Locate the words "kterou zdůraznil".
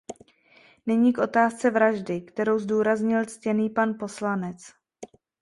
2.21-3.25